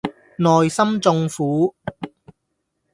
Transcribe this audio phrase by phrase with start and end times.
[0.37, 1.75] 內心縱苦